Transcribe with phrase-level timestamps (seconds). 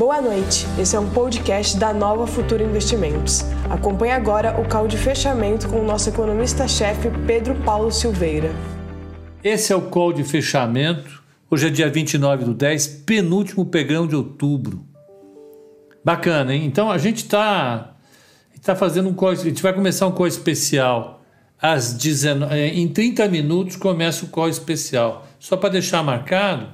[0.00, 3.42] Boa noite, esse é um podcast da Nova Futura Investimentos.
[3.68, 8.50] Acompanhe agora o call de fechamento com o nosso economista-chefe Pedro Paulo Silveira.
[9.44, 11.22] Esse é o call de fechamento.
[11.50, 14.82] Hoje é dia 29 do 10, penúltimo pegão de outubro.
[16.02, 16.64] Bacana, hein?
[16.64, 17.94] Então a gente está
[18.62, 21.22] tá fazendo um call, a gente vai começar um call especial
[21.60, 25.26] às 19, é, em 30 minutos começa o call especial.
[25.38, 26.68] Só para deixar marcado,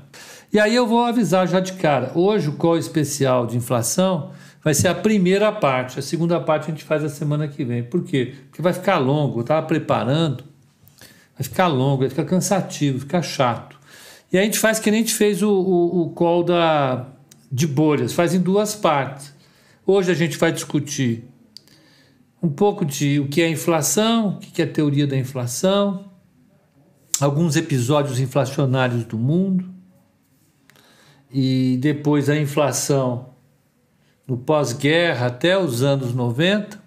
[0.57, 2.13] e aí eu vou avisar já de cara.
[2.15, 4.31] Hoje o call especial de inflação
[4.65, 5.99] vai ser a primeira parte.
[5.99, 7.83] A segunda parte a gente faz a semana que vem.
[7.83, 8.35] Por quê?
[8.47, 9.41] Porque vai ficar longo.
[9.41, 10.45] Eu estava preparando.
[11.39, 13.79] Vai ficar longo, vai ficar cansativo, ficar chato.
[14.33, 17.07] E a gente faz que nem a gente fez o, o, o call da,
[17.53, 18.15] de bolhas.
[18.15, 19.35] Faz em duas partes.
[19.87, 21.23] Hoje a gente vai discutir
[22.43, 26.11] um pouco de o que é inflação, o que é a teoria da inflação,
[27.21, 29.76] alguns episódios inflacionários do mundo
[31.31, 33.31] e depois a inflação
[34.27, 36.81] no pós-guerra até os anos 90.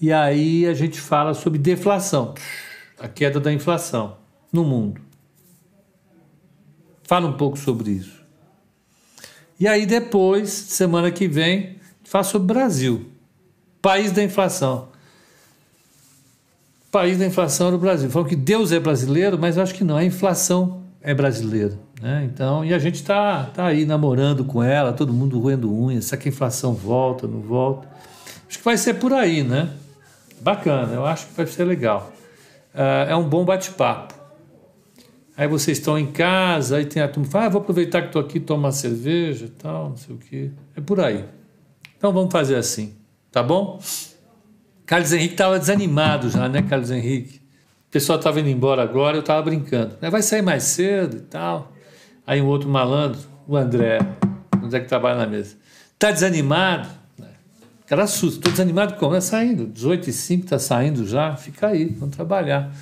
[0.00, 2.34] E aí a gente fala sobre deflação,
[2.98, 4.16] a queda da inflação
[4.52, 5.00] no mundo.
[7.04, 8.22] Fala um pouco sobre isso.
[9.58, 13.10] E aí depois, semana que vem, fala sobre o Brasil,
[13.80, 14.88] país da inflação.
[16.90, 18.10] País da inflação no Brasil.
[18.10, 21.78] Falam que Deus é brasileiro, mas eu acho que não, a inflação é brasileira.
[22.00, 22.28] Né?
[22.32, 26.20] Então, e a gente está tá aí namorando com ela, todo mundo roendo unhas, será
[26.20, 27.88] que a inflação volta, não volta?
[28.48, 29.70] Acho que vai ser por aí, né?
[30.40, 32.12] Bacana, eu acho que vai ser legal.
[32.74, 34.14] Uh, é um bom bate-papo.
[35.36, 38.22] Aí vocês estão em casa, aí tem a turma fala, ah, vou aproveitar que estou
[38.22, 40.50] aqui, tomar cerveja tal, não sei o quê.
[40.76, 41.24] É por aí.
[41.96, 42.94] Então vamos fazer assim,
[43.32, 43.80] tá bom?
[44.86, 47.44] Carlos Henrique estava desanimado já, né, Carlos Henrique?
[47.94, 49.96] pessoal estava indo embora agora, eu estava brincando.
[50.00, 51.72] Vai sair mais cedo e tal.
[52.26, 53.98] Aí um outro malandro, o André,
[54.62, 55.56] onde é que trabalha na mesa.
[55.92, 56.88] Está desanimado?
[57.18, 58.38] O cara assusta.
[58.38, 59.14] Estou desanimado como?
[59.14, 59.66] Está saindo.
[59.66, 61.36] 18 e 5 está saindo já.
[61.36, 62.74] Fica aí, vamos trabalhar.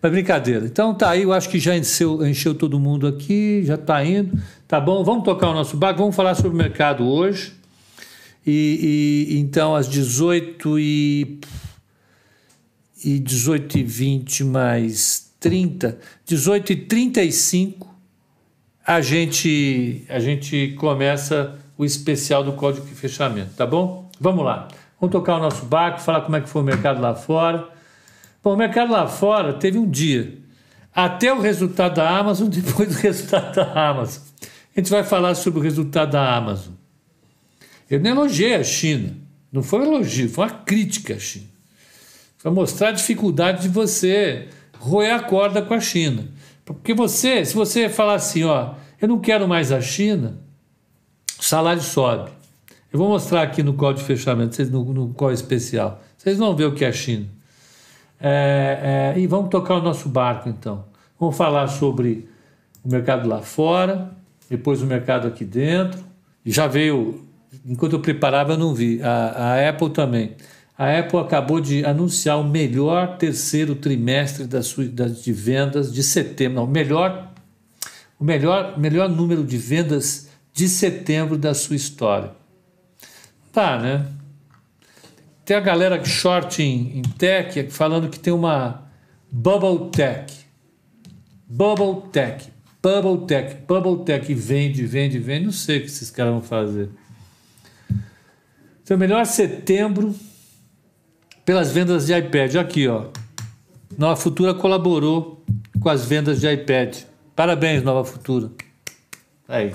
[0.00, 0.64] Mas brincadeira.
[0.66, 4.40] Então tá aí, eu acho que já encheu, encheu todo mundo aqui, já está indo.
[4.68, 7.54] Tá bom, vamos tocar o nosso barco, vamos falar sobre o mercado hoje.
[8.46, 11.40] E, e então às 18 e
[13.04, 17.95] e 18 e 20 mais 30, 18 e 35,
[18.86, 24.08] a gente, a gente começa o especial do Código de Fechamento, tá bom?
[24.20, 24.68] Vamos lá.
[25.00, 27.68] Vamos tocar o nosso barco, falar como é que foi o mercado lá fora.
[28.42, 30.38] Bom, o mercado lá fora teve um dia.
[30.94, 34.22] Até o resultado da Amazon, depois do resultado da Amazon.
[34.74, 36.74] A gente vai falar sobre o resultado da Amazon.
[37.90, 39.16] Eu não elogiei a China.
[39.52, 41.56] Não foi um elogio, foi uma crítica à China
[42.46, 44.46] para mostrar a dificuldade de você
[44.78, 46.28] roer a corda com a China.
[46.66, 50.36] Porque você, se você falar assim, ó, eu não quero mais a China,
[51.38, 52.30] o salário sobe.
[52.92, 56.02] Eu vou mostrar aqui no código de fechamento, no, no código especial.
[56.18, 57.26] Vocês vão ver o que é a China.
[58.20, 60.84] É, é, e vamos tocar o nosso barco, então.
[61.20, 62.28] Vamos falar sobre
[62.84, 64.10] o mercado lá fora,
[64.50, 66.00] depois o mercado aqui dentro.
[66.44, 67.22] Já veio,
[67.64, 69.00] enquanto eu preparava, eu não vi.
[69.02, 70.34] A, a Apple também.
[70.78, 76.56] A Apple acabou de anunciar o melhor terceiro trimestre das, das, de vendas de setembro.
[76.56, 77.32] Não, o melhor,
[78.20, 82.32] o melhor, melhor número de vendas de setembro da sua história.
[83.52, 84.06] Tá, né?
[85.46, 88.82] Tem a galera que short em, em tech falando que tem uma
[89.30, 90.30] bubble tech.
[91.48, 92.52] Bubble tech.
[92.82, 93.56] Bubble tech.
[93.66, 94.34] Bubble tech.
[94.34, 95.46] Vende, vende, vende.
[95.46, 96.90] Não sei o que esses caras vão fazer.
[98.82, 100.14] Então, melhor setembro
[101.46, 102.56] pelas vendas de iPad.
[102.56, 103.04] Aqui, ó.
[103.96, 105.42] Nova Futura colaborou
[105.80, 106.96] com as vendas de iPad.
[107.36, 108.50] Parabéns, Nova Futura.
[109.48, 109.72] Aí.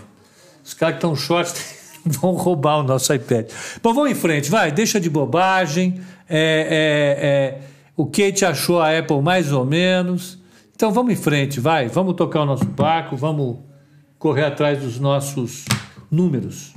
[0.64, 1.54] Os caras que estão short
[2.06, 3.50] vão roubar o nosso iPad.
[3.82, 4.70] Bom, vamos em frente, vai.
[4.70, 6.02] Deixa de bobagem.
[6.30, 7.62] É, é, é,
[7.96, 10.38] o Kate achou a Apple mais ou menos.
[10.76, 11.88] Então vamos em frente, vai.
[11.88, 13.60] Vamos tocar o nosso barco, vamos
[14.20, 15.64] correr atrás dos nossos
[16.12, 16.74] números.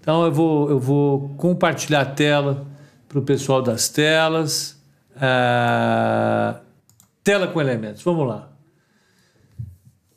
[0.00, 2.66] Então eu vou, eu vou compartilhar a tela
[3.08, 4.80] para o pessoal das telas.
[5.16, 6.60] Uh,
[7.24, 8.52] tela com elementos, vamos lá.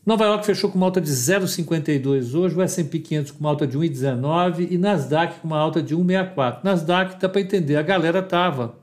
[0.05, 3.67] Nova York fechou com uma alta de 0,52 hoje, o S&P 500 com uma alta
[3.67, 6.63] de 1,19 e Nasdaq com uma alta de 1,64.
[6.63, 8.75] Nasdaq dá para entender, a galera estava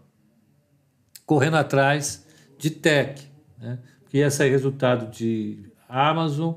[1.26, 2.24] correndo atrás
[2.56, 3.26] de tech,
[3.58, 3.78] né?
[4.00, 5.58] porque esse é resultado de
[5.88, 6.54] Amazon,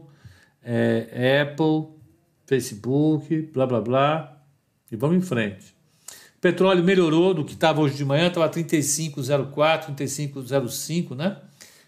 [0.63, 1.87] é, Apple,
[2.45, 4.43] Facebook, blá blá blá,
[4.91, 5.70] e vamos em frente.
[6.41, 11.37] Petróleo melhorou do que estava hoje de manhã, estava 35,04, 35,05, né?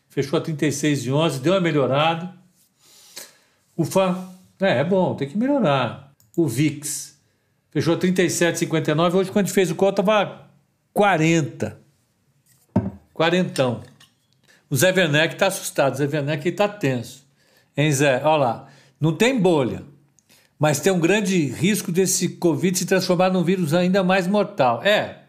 [0.07, 2.31] Fechou a 36,11, deu uma melhorada.
[3.75, 4.29] Ufa,
[4.61, 6.13] é, é bom, tem que melhorar.
[6.37, 7.17] o VIX.
[7.71, 9.15] Fechou 37,59.
[9.15, 10.47] Hoje, quando fez o call, estava
[10.93, 11.79] 40.
[13.11, 13.81] Quarentão.
[14.69, 15.93] O Zé Werneck está assustado.
[15.93, 17.25] O Zé Werneck está tenso.
[17.75, 18.21] Hein, Zé?
[18.23, 18.67] Olha lá.
[19.01, 19.83] Não tem bolha,
[20.63, 24.81] mas tem um grande risco desse Covid se transformar num vírus ainda mais mortal.
[24.81, 25.23] É,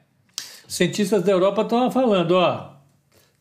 [0.68, 2.76] cientistas da Europa estão falando, ó,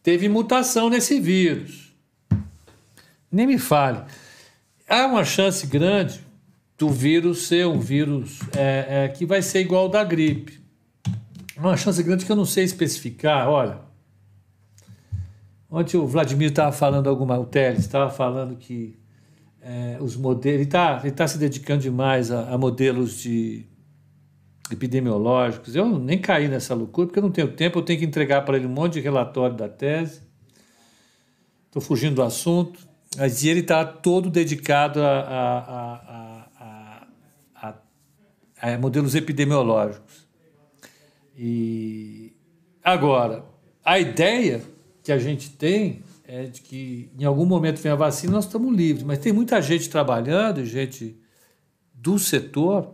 [0.02, 1.94] teve mutação nesse vírus.
[3.32, 4.02] Nem me fale.
[4.90, 6.20] Há uma chance grande
[6.80, 10.60] do vírus ser um vírus é, é, que vai ser igual ao da gripe.
[11.56, 13.48] Uma chance grande que eu não sei especificar.
[13.48, 13.78] Olha,
[15.70, 18.98] ontem o Vladimir estava falando alguma, o Teles estava falando que
[19.64, 23.66] é, os modelos, ele está ele tá se dedicando demais a, a modelos de
[24.70, 25.76] epidemiológicos.
[25.76, 28.58] Eu nem caí nessa loucura, porque eu não tenho tempo, eu tenho que entregar para
[28.58, 30.22] ele um monte de relatório da tese.
[31.68, 32.80] Estou fugindo do assunto.
[33.18, 37.08] Mas ele está todo dedicado a, a,
[37.62, 37.76] a,
[38.60, 40.28] a, modelos epidemiológicos.
[41.38, 42.36] E
[42.84, 43.46] agora,
[43.86, 44.62] a ideia
[45.04, 48.76] que a gente tem é de que em algum momento vem a vacina, nós estamos
[48.76, 49.04] livres.
[49.04, 51.18] Mas tem muita gente trabalhando, gente
[51.94, 52.94] do setor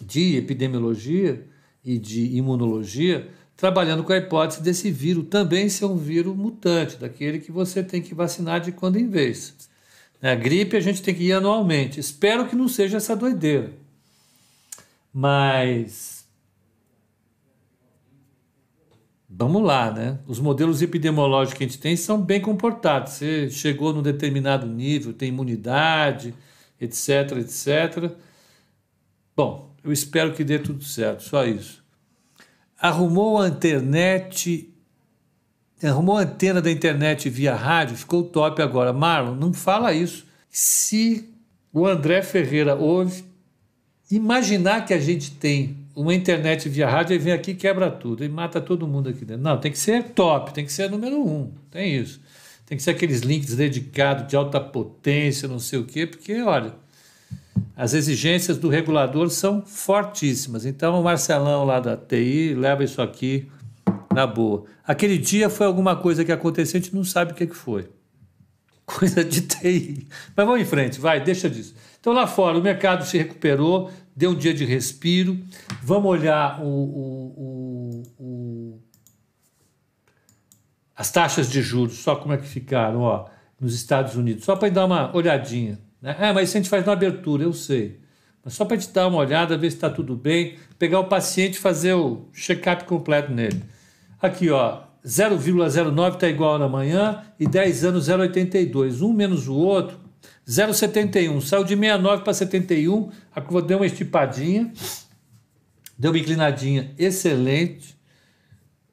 [0.00, 1.46] de epidemiologia
[1.84, 7.38] e de imunologia, trabalhando com a hipótese desse vírus também ser um vírus mutante, daquele
[7.38, 9.54] que você tem que vacinar de quando em vez.
[10.20, 12.00] A gripe a gente tem que ir anualmente.
[12.00, 13.72] Espero que não seja essa doideira.
[15.12, 16.25] Mas.
[19.38, 20.18] Vamos lá, né?
[20.26, 23.12] Os modelos epidemiológicos que a gente tem são bem comportados.
[23.12, 26.34] Você chegou num determinado nível, tem imunidade,
[26.80, 28.12] etc, etc.
[29.36, 31.84] Bom, eu espero que dê tudo certo, só isso
[32.80, 34.72] arrumou a internet,
[35.82, 38.92] arrumou a antena da internet via rádio, ficou top agora.
[38.92, 40.26] Marlon, não fala isso.
[40.50, 41.28] Se
[41.72, 43.24] o André Ferreira ouve,
[44.10, 48.28] imaginar que a gente tem uma internet via rádio e vem aqui quebra tudo e
[48.28, 49.42] mata todo mundo aqui dentro.
[49.42, 52.20] Não, tem que ser top, tem que ser número um, tem isso.
[52.66, 56.74] Tem que ser aqueles links dedicados de alta potência, não sei o quê, porque, olha,
[57.74, 60.66] as exigências do regulador são fortíssimas.
[60.66, 63.48] Então, o Marcelão lá da TI leva isso aqui
[64.12, 64.64] na boa.
[64.84, 67.88] Aquele dia foi alguma coisa que aconteceu, a gente não sabe o que foi.
[68.84, 70.08] Coisa de TI.
[70.36, 71.74] Mas vamos em frente, vai, deixa disso.
[72.06, 75.40] Então, lá fora, o mercado se recuperou, deu um dia de respiro.
[75.82, 78.80] Vamos olhar o, o, o,
[80.94, 83.26] as taxas de juros, só como é que ficaram ó,
[83.60, 85.80] nos Estados Unidos, só para dar uma olhadinha.
[86.00, 86.16] Né?
[86.20, 87.98] Ah, mas isso a gente faz na abertura, eu sei.
[88.44, 91.54] Mas só para te dar uma olhada, ver se está tudo bem, pegar o paciente
[91.54, 93.64] e fazer o check-up completo nele.
[94.22, 99.02] Aqui, ó, 0,09 está igual na manhã e 10 anos 0,82.
[99.02, 100.05] Um menos o outro,
[100.48, 101.40] 0,71.
[101.40, 104.72] Saiu de 69 para 71, a curva deu uma estipadinha,
[105.98, 107.96] deu uma inclinadinha excelente.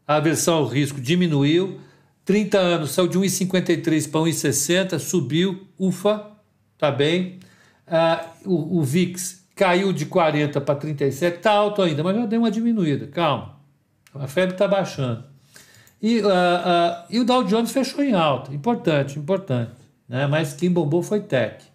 [0.07, 1.79] A aversão ao risco diminuiu.
[2.25, 6.31] 30 anos saiu de 1,53 para 1,60, subiu, ufa,
[6.77, 7.39] tá bem.
[7.85, 12.39] Ah, o, o, VIX caiu de 40 para 37, está alto ainda, mas já deu
[12.39, 13.57] uma diminuída, calma.
[14.15, 15.23] A febre está baixando.
[16.01, 19.82] E, uh, uh, e o Dow Jones fechou em alta, importante, importante.
[20.13, 20.27] Né?
[20.27, 21.65] Mas quem bombou foi Tech.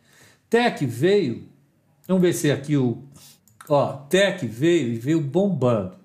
[0.49, 1.49] Tech veio,
[2.07, 3.03] vamos ver se aqui o.
[3.69, 5.97] Ó, Tech veio e veio bombando.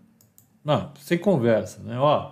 [0.66, 1.96] Não, sem conversa, né?
[2.00, 2.32] Ó,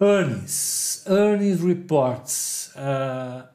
[0.00, 2.72] earnings, earnings reports.
[2.74, 3.46] Uh,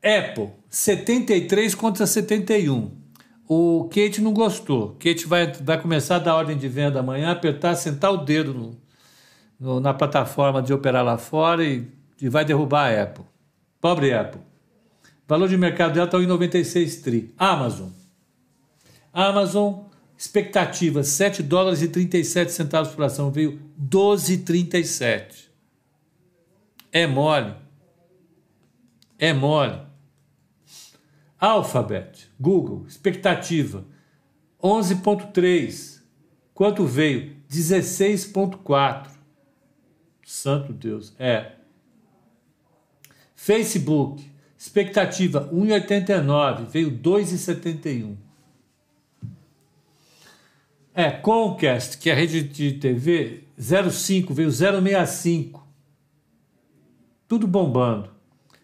[0.00, 2.96] Apple, 73 contra 71.
[3.48, 4.96] O Kate não gostou.
[5.00, 8.80] Kate vai, vai começar a dar ordem de venda amanhã, apertar, sentar o dedo no,
[9.58, 11.88] no, na plataforma de operar lá fora e,
[12.20, 13.24] e vai derrubar a Apple.
[13.86, 14.40] Pobre Apple.
[15.28, 17.32] Valor de mercado dela está em 96 tri.
[17.38, 17.90] Amazon.
[19.12, 19.84] Amazon,
[20.18, 25.50] expectativa 7 dólares e 37 centavos por ação, veio 12,37.
[26.90, 27.54] É mole.
[29.20, 29.80] É mole.
[31.38, 33.84] Alphabet, Google, expectativa
[34.60, 36.02] 11.3.
[36.52, 37.36] Quanto veio?
[37.48, 39.10] 16.4.
[40.24, 41.55] Santo Deus, é.
[43.46, 48.16] Facebook, expectativa 1,89, veio 2,71.
[50.92, 55.60] É, Comcast, que é a rede de TV, 0,5, veio 0,65.
[57.28, 58.10] Tudo bombando.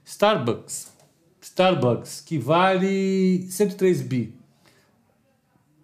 [0.04, 0.92] Starbucks,
[1.40, 4.34] Starbucks, que vale 103 bi.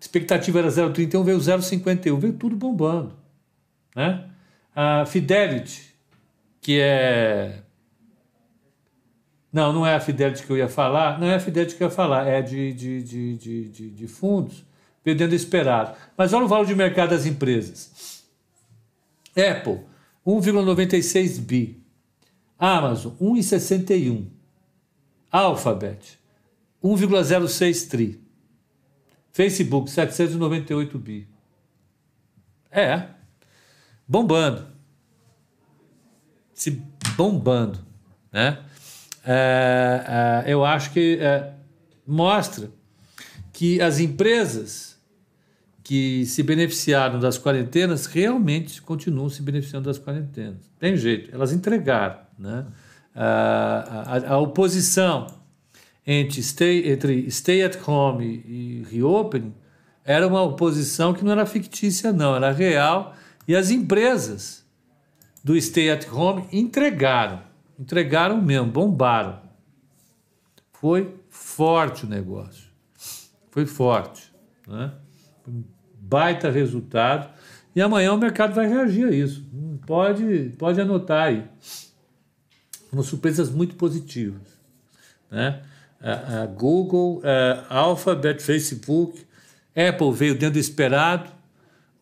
[0.01, 3.17] Expectativa era 0,31, veio 0,51, veio tudo bombando.
[3.95, 4.29] Né?
[4.75, 5.95] A Fidelity,
[6.61, 7.63] que é
[9.53, 11.19] Não, não é a Fidelity que eu ia falar.
[11.19, 14.09] Não é a Fidelity que eu ia falar, é de, de, de, de, de, de
[14.09, 14.65] fundos,
[15.03, 15.97] perdendo esperado.
[16.17, 18.25] Mas olha o valor de mercado das empresas.
[19.31, 19.81] Apple,
[20.27, 21.83] 1,96 bi.
[22.59, 24.27] Amazon, 1,61.
[25.31, 26.19] Alphabet,
[26.83, 28.21] 1,06 tri.
[29.33, 31.29] Facebook, 798 bi.
[32.71, 33.09] É.
[34.07, 34.67] Bombando.
[36.53, 36.71] Se
[37.17, 37.79] bombando,
[38.33, 38.65] né?
[39.31, 41.53] É, é, eu acho que é,
[42.07, 42.71] mostra
[43.53, 44.99] que as empresas
[45.85, 50.71] que se beneficiaram das quarentenas realmente continuam se beneficiando das quarentenas.
[50.79, 52.21] Tem jeito, elas entregaram.
[52.39, 52.65] Né?
[53.15, 55.27] A, a, a oposição
[56.07, 59.53] entre stay, entre stay at home e reopening
[60.07, 63.15] era uma oposição que não era fictícia, não, era real.
[63.47, 64.65] E as empresas
[65.45, 67.48] do stay at home entregaram.
[67.79, 69.41] Entregaram mesmo, bombaram.
[70.73, 72.69] Foi forte o negócio.
[73.51, 74.33] Foi forte.
[74.67, 74.93] Né?
[76.01, 77.33] Baita resultado.
[77.75, 79.45] E amanhã o mercado vai reagir a isso.
[79.87, 81.45] Pode, pode anotar aí.
[82.91, 84.59] Foram surpresas muito positivas.
[85.31, 85.63] Né?
[86.01, 87.23] A, a Google,
[87.69, 89.27] a Alphabet, Facebook,
[89.77, 91.31] Apple veio dentro do esperado.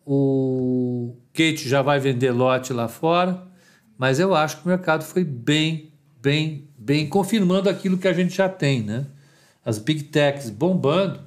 [0.05, 3.45] O Kate já vai vender lote lá fora.
[3.97, 8.35] Mas eu acho que o mercado foi bem, bem, bem confirmando aquilo que a gente
[8.35, 9.05] já tem, né?
[9.65, 11.19] As big techs bombando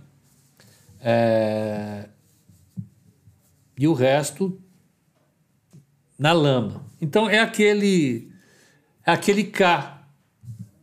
[1.00, 2.09] é...
[3.77, 4.59] e o resto
[6.19, 6.85] na lama.
[7.00, 8.31] Então é aquele,
[9.05, 10.07] é aquele K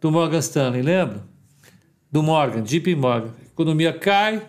[0.01, 1.23] do Morgan Stanley, lembra?
[2.11, 3.33] Do Morgan, JP Morgan.
[3.45, 4.47] economia cai,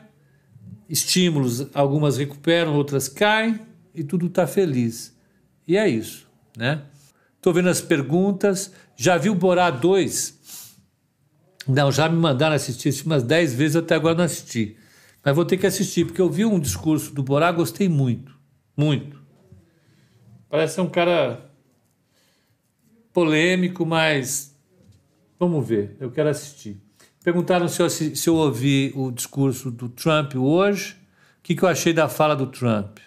[0.88, 3.60] estímulos, algumas recuperam, outras caem
[3.94, 5.16] e tudo está feliz.
[5.66, 6.26] E é isso,
[6.56, 6.82] né?
[7.48, 8.70] Estou vendo as perguntas.
[8.94, 10.38] Já viu Borá 2?
[11.66, 14.76] Não, já me mandaram assistir umas 10 vezes, até agora não assisti.
[15.24, 18.38] Mas vou ter que assistir, porque eu vi um discurso do Borá, gostei muito.
[18.76, 19.18] Muito.
[20.50, 21.50] Parece ser um cara
[23.14, 24.54] polêmico, mas
[25.40, 26.78] vamos ver, eu quero assistir.
[27.24, 30.92] Perguntaram se eu, se eu ouvi o discurso do Trump hoje,
[31.38, 32.98] o que, que eu achei da fala do Trump.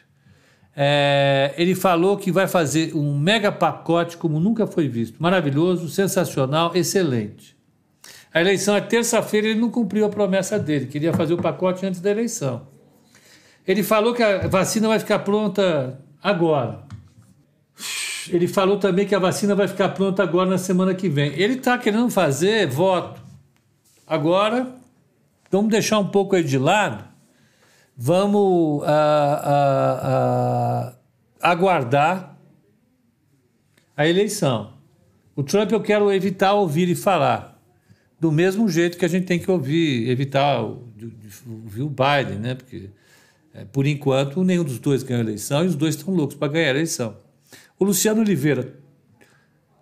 [0.76, 5.22] É, ele falou que vai fazer um mega pacote como nunca foi visto.
[5.22, 7.58] Maravilhoso, sensacional, excelente.
[8.34, 12.00] A eleição é terça-feira, ele não cumpriu a promessa dele, queria fazer o pacote antes
[12.00, 12.66] da eleição.
[13.68, 16.84] Ele falou que a vacina vai ficar pronta agora.
[18.30, 21.34] Ele falou também que a vacina vai ficar pronta agora na semana que vem.
[21.34, 23.22] Ele está querendo fazer voto.
[24.08, 24.74] Agora,
[25.52, 27.11] vamos deixar um pouco aí de lado
[28.04, 28.94] vamos a,
[29.44, 30.94] a,
[31.40, 32.36] a aguardar
[33.96, 34.74] a eleição.
[35.36, 37.62] O Trump eu quero evitar ouvir e falar,
[38.20, 42.56] do mesmo jeito que a gente tem que ouvir, evitar ouvir o Biden, né?
[42.56, 42.90] Porque
[43.54, 46.52] é, por enquanto nenhum dos dois ganhou a eleição e os dois estão loucos para
[46.52, 47.16] ganhar a eleição.
[47.78, 48.80] O Luciano Oliveira,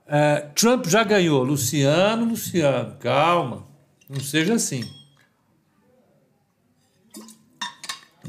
[0.06, 1.42] é, Trump já ganhou.
[1.42, 3.66] Luciano, Luciano, calma,
[4.10, 4.84] não seja assim.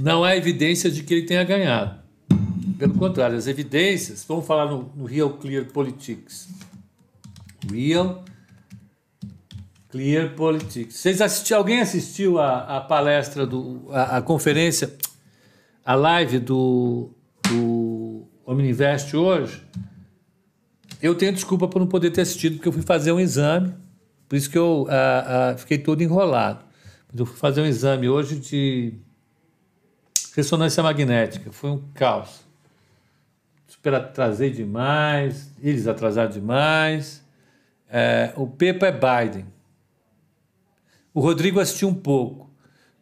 [0.01, 2.01] Não há evidência de que ele tenha ganhado.
[2.79, 6.49] Pelo contrário, as evidências, vamos falar no, no Real Clear Politics.
[7.71, 8.25] Real
[9.91, 10.97] Clear Politics.
[10.97, 14.95] Vocês alguém assistiu a, a palestra, do, a, a, conferência,
[15.85, 17.11] a live do,
[17.49, 19.63] do Omninvest hoje?
[21.03, 23.75] Eu tenho desculpa por não poder ter assistido, porque eu fui fazer um exame,
[24.29, 24.87] por isso que eu
[25.59, 26.65] fiquei todo enrolado.
[27.15, 28.95] Eu fui fazer um exame hoje de
[30.35, 32.45] Ressonância magnética, foi um caos.
[33.67, 37.25] Super atrasei demais, eles atrasaram demais.
[37.89, 39.47] É, o Pepa é Biden.
[41.13, 42.51] O Rodrigo assistiu um pouco.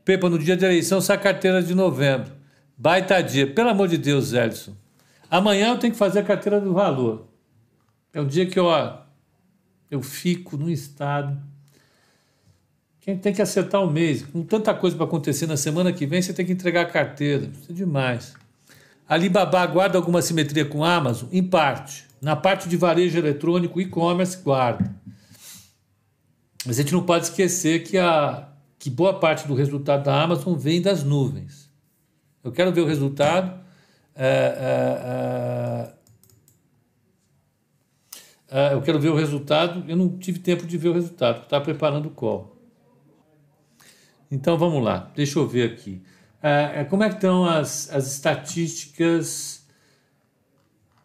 [0.05, 2.33] Pepa, no dia da eleição, sai a carteira de novembro.
[2.77, 3.53] Baita dia.
[3.53, 4.75] Pelo amor de Deus, Elson.
[5.31, 7.29] Amanhã eu tenho que fazer a carteira do valor.
[8.15, 8.67] É um dia que eu,
[9.91, 11.39] eu fico num estado
[13.09, 14.23] quem tem que acertar o mês.
[14.23, 17.51] Com tanta coisa para acontecer na semana que vem, você tem que entregar a carteira.
[17.59, 18.35] Isso é demais.
[19.09, 21.27] Alibaba guarda alguma simetria com a Amazon?
[21.33, 22.05] Em parte.
[22.21, 24.95] Na parte de varejo eletrônico, e-commerce, guarda.
[26.67, 28.47] Mas a gente não pode esquecer que, a,
[28.79, 31.73] que boa parte do resultado da Amazon vem das nuvens.
[32.45, 33.59] Eu quero ver o resultado.
[34.15, 35.89] É,
[38.51, 39.83] é, é, eu quero ver o resultado.
[39.89, 42.58] Eu não tive tempo de ver o resultado, estava preparando o call.
[44.31, 46.03] Então vamos lá, deixa eu ver aqui.
[46.43, 49.67] É, é, como é que estão as, as estatísticas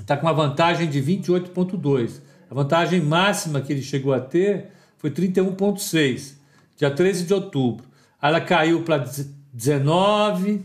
[0.00, 2.22] Está com uma vantagem de 28,2.
[2.50, 6.36] A vantagem máxima que ele chegou a ter foi 31,6,
[6.78, 7.86] dia 13 de outubro.
[8.20, 9.04] Ela caiu para
[9.52, 10.64] 19,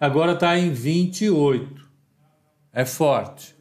[0.00, 1.84] agora está em 28.
[2.72, 3.54] É forte.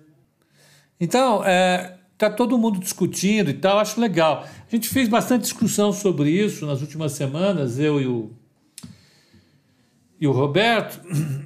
[1.00, 4.46] Então, é, Está todo mundo discutindo e tal, acho legal.
[4.46, 8.32] A gente fez bastante discussão sobre isso nas últimas semanas, eu e o,
[10.22, 11.02] e o Roberto.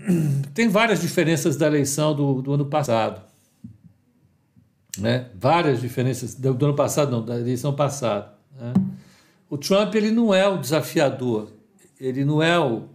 [0.54, 3.22] Tem várias diferenças da eleição do, do ano passado.
[5.00, 5.30] Né?
[5.34, 8.34] Várias diferenças do, do ano passado, não, da eleição passada.
[8.56, 8.74] Né?
[9.50, 11.48] O Trump ele não é o desafiador,
[12.00, 12.90] ele não é o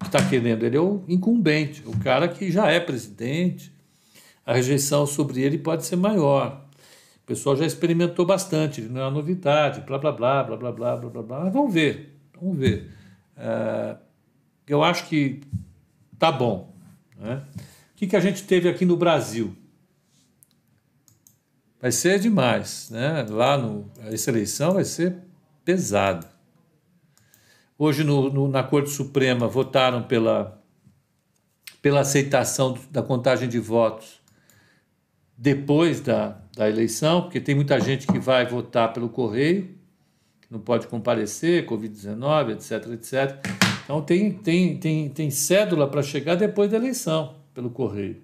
[0.00, 3.72] que está querendo, ele é o incumbente, o cara que já é presidente.
[4.44, 6.66] A rejeição sobre ele pode ser maior
[7.30, 11.10] pessoal já experimentou bastante, não é uma novidade, blá blá blá, blá blá blá, blá
[11.10, 11.40] blá blá.
[11.44, 12.90] Mas vamos ver, vamos ver.
[13.36, 13.96] É,
[14.66, 15.40] eu acho que
[16.18, 16.74] tá bom.
[17.16, 17.40] Né?
[17.92, 19.56] O que, que a gente teve aqui no Brasil?
[21.80, 23.24] Vai ser demais, né?
[23.30, 25.16] Lá no essa eleição vai ser
[25.64, 26.29] pesada.
[27.82, 30.62] Hoje no, no, na Corte Suprema votaram pela
[31.80, 34.20] pela aceitação da contagem de votos
[35.34, 39.74] depois da, da eleição, porque tem muita gente que vai votar pelo correio,
[40.42, 43.46] que não pode comparecer, Covid-19, etc, etc.
[43.82, 48.20] Então tem, tem, tem, tem cédula para chegar depois da eleição, pelo correio.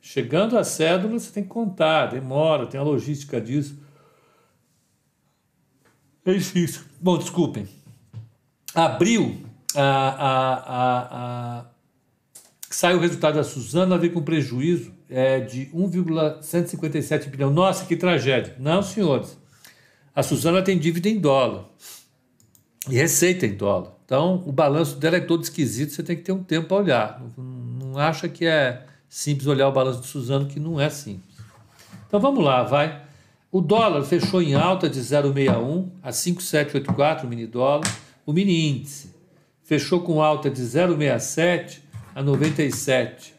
[0.00, 3.76] Chegando a cédula, você tem que contar, demora, tem a logística disso.
[6.24, 6.82] É difícil.
[7.00, 7.81] Bom, desculpem.
[8.74, 9.38] Abril,
[9.74, 11.64] a, a, a,
[12.70, 17.50] sai o resultado da Suzana, veio com prejuízo é, de 1,157 bilhão.
[17.50, 18.56] Nossa, que tragédia.
[18.58, 19.38] Não, senhores.
[20.14, 21.64] A Suzana tem dívida em dólar
[22.88, 23.92] e receita em dólar.
[24.04, 27.22] Então, o balanço dela é todo esquisito, você tem que ter um tempo para olhar.
[27.36, 31.36] Não, não acha que é simples olhar o balanço de Suzano, que não é simples.
[32.06, 33.02] Então, vamos lá, vai.
[33.50, 37.86] O dólar fechou em alta de 0,61 a 5,784 o mini dólar.
[38.24, 39.14] O mini índice
[39.62, 41.80] fechou com alta de 0,67
[42.14, 43.34] a 97.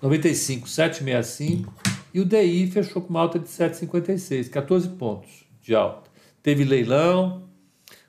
[0.00, 1.72] 95, 765
[2.16, 6.10] e o DI fechou com uma alta de 7,56, 14 pontos de alta.
[6.42, 7.48] Teve leilão,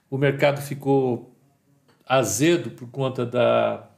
[0.09, 1.35] o mercado ficou
[2.05, 3.89] azedo por conta da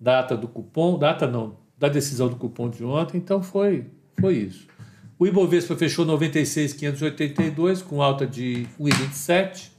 [0.00, 4.66] data do cupom, data não, da decisão do cupom de ontem, então foi, foi isso.
[5.18, 9.73] O Ibovespa fechou 96,582 com alta de 1,27.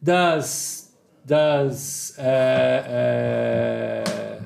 [0.00, 0.86] Das
[1.26, 4.40] das é, é,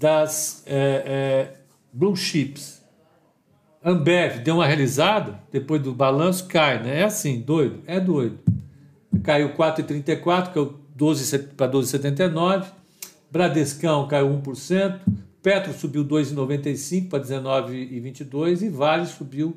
[0.00, 1.52] das é,
[1.92, 2.82] blue chips.
[3.84, 7.00] Ambev deu uma realizada, depois do balanço cai, né?
[7.00, 8.40] É assim, doido, é doido.
[9.22, 12.66] Caiu 4,34, que é 12 para 12,79.
[13.30, 15.00] Bradescão caiu 1%,
[15.40, 19.56] Petro subiu 2,95 para 19,22 e Vale subiu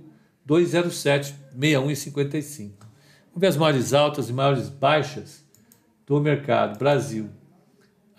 [0.51, 2.85] 207, 61 e 55.
[3.27, 5.45] Vamos ver as maiores altas e maiores baixas
[6.05, 6.77] do mercado.
[6.77, 7.29] Brasil.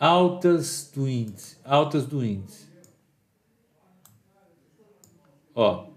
[0.00, 1.58] Altas do índice.
[1.62, 2.66] Altas do índice.
[5.54, 5.88] Ó.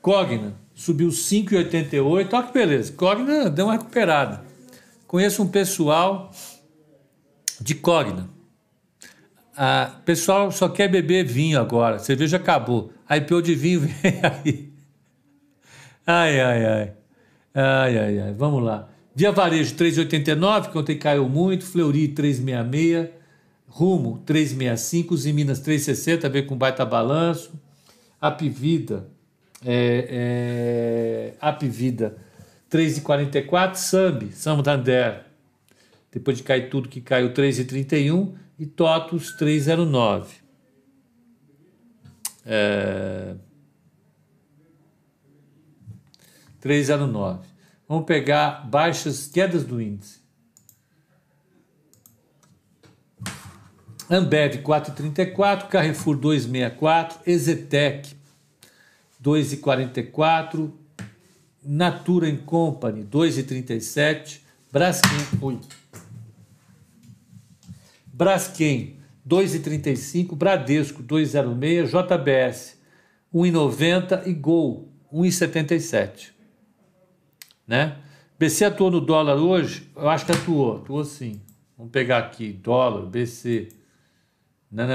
[0.00, 2.32] Cogna subiu 5,88.
[2.32, 2.94] Olha que beleza.
[2.94, 4.42] Cogna deu uma recuperada.
[5.06, 6.30] Conheço um pessoal
[7.60, 8.35] de Cogna.
[9.56, 11.98] Ah, pessoal só quer beber vinho agora.
[11.98, 12.92] Cerveja acabou.
[13.08, 14.72] A IPO de vinho vem aí.
[16.06, 16.92] Ai, ai, ai.
[17.54, 18.32] Ai, ai, ai.
[18.34, 18.88] Vamos lá.
[19.14, 21.64] Via Varejo 3,89, que ontem caiu muito.
[21.64, 23.08] Fleury 3,66.
[23.66, 25.32] Rumo 3,65.
[25.32, 27.52] Minas 3,60, a ver com baita balanço.
[28.20, 29.06] Apivida
[29.64, 32.16] é, é, Apvida
[32.70, 35.24] 3,44, Sambi, Santander,
[36.12, 40.26] depois de cair tudo que caiu 3,31 e TOTUS 3,09.
[42.44, 43.36] É,
[46.62, 47.40] 3,09.
[47.88, 50.20] Vamos pegar baixas quedas do índice.
[54.08, 58.16] Ambev 4,34, Carrefour 2,64, Ezetec
[59.22, 60.70] 2,44,
[61.64, 64.40] Natura Company 2,37,
[64.70, 65.10] Braskem,
[65.42, 65.58] ui.
[68.16, 68.96] Braskem
[69.28, 72.80] 2,35, Bradesco 2,06, JBS
[73.34, 76.30] 1,90 e Gol 1,77.
[77.66, 77.98] Né?
[78.38, 79.90] BC atuou no dólar hoje?
[79.94, 81.42] Eu acho que atuou, atuou sim.
[81.76, 83.68] Vamos pegar aqui, dólar, BC.
[84.70, 84.94] Não.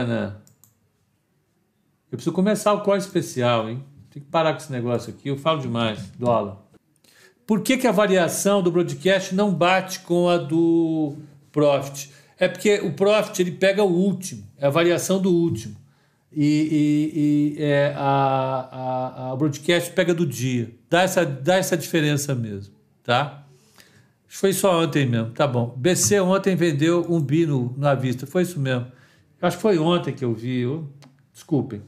[2.11, 3.83] Eu preciso começar o código especial, hein?
[4.09, 6.09] Tem que parar com esse negócio aqui, eu falo demais.
[6.17, 6.57] Dólar.
[7.45, 11.17] Por que, que a variação do broadcast não bate com a do
[11.51, 12.20] Profit?
[12.41, 15.75] É porque o Profit ele pega o último, é a variação do último.
[16.31, 20.73] E, e, e é, a, a, a broadcast pega do dia.
[20.89, 22.73] Dá essa, dá essa diferença mesmo,
[23.03, 23.45] tá?
[24.27, 25.75] Foi só ontem mesmo, tá bom.
[25.77, 28.91] BC ontem vendeu um bi no, na vista, foi isso mesmo.
[29.39, 30.89] Acho que foi ontem que eu vi, eu,
[31.31, 31.83] desculpem.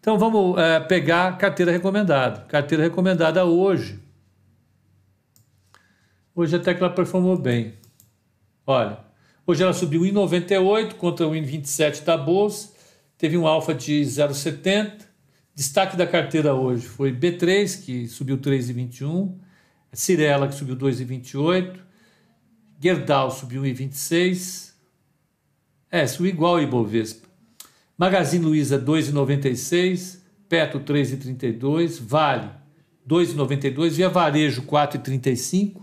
[0.00, 2.42] Então vamos é, pegar carteira recomendada.
[2.42, 3.98] Carteira recomendada hoje.
[6.34, 7.72] Hoje até que ela performou bem.
[8.66, 9.03] Olha,
[9.46, 12.72] hoje ela subiu 1,98 contra o 1,27 da bolsa.
[13.18, 15.02] Teve um alfa de 0,70.
[15.54, 19.34] Destaque da carteira hoje foi B3, que subiu 3,21.
[19.92, 21.78] Cirela, que subiu 2,28.
[22.80, 24.72] Gerdau subiu 1,26.
[25.90, 27.28] É, subiu igual o Ibovespa.
[27.96, 32.50] Magazine Luiza 2,96, Petro 3,32, Vale
[33.08, 35.80] 2,92, Via Varejo 4,35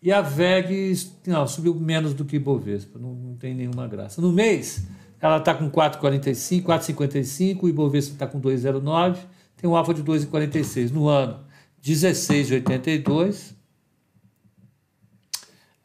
[0.00, 0.94] e a VEG
[1.26, 4.20] não, subiu menos do que Ibovespa, não, não tem nenhuma graça.
[4.20, 4.86] No mês,
[5.20, 9.18] ela está com 4,45, 4,55, o Ibovespa está com 2,09,
[9.56, 10.90] tem um alfa de 2,46.
[10.92, 11.44] No ano,
[11.82, 13.54] 16,82.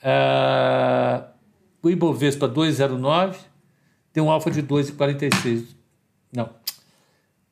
[0.04, 1.26] Uh,
[1.82, 3.36] o Ibovespa 2,09,
[4.12, 5.66] tem um alfa de 2,46.
[6.32, 6.50] Não,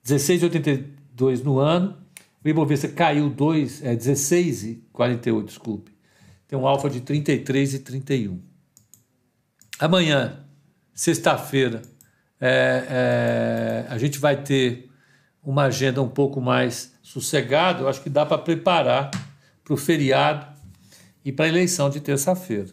[0.05, 1.97] 16,82 no ano.
[2.43, 5.90] O Ibovespa caiu 2, é 16,48, desculpe.
[6.51, 8.37] Tem um alfa de 33,31.
[9.79, 10.45] Amanhã,
[10.93, 11.81] sexta-feira,
[12.41, 14.91] é, é, a gente vai ter
[15.41, 17.83] uma agenda um pouco mais sossegada.
[17.83, 19.09] Eu acho que dá para preparar
[19.63, 20.45] para o feriado
[21.23, 22.67] e para a eleição de terça-feira.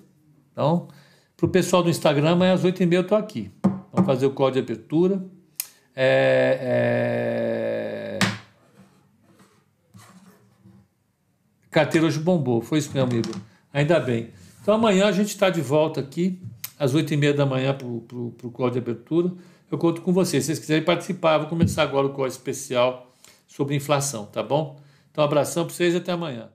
[0.51, 0.89] Então,
[1.37, 3.49] para o pessoal do Instagram, amanhã às 8h30 eu estou aqui.
[3.93, 5.25] Vamos fazer o código de abertura.
[5.95, 8.27] É, é...
[11.71, 13.48] Carteira hoje bombou, foi isso mesmo, amigo.
[13.73, 14.31] Ainda bem.
[14.61, 16.41] Então amanhã a gente está de volta aqui,
[16.79, 19.33] às 8h30 da manhã, para o código de abertura.
[19.71, 20.45] Eu conto com vocês.
[20.45, 23.13] Se vocês quiserem participar, vou começar agora o código especial
[23.47, 24.81] sobre inflação, tá bom?
[25.11, 26.49] Então, abração para vocês e até amanhã.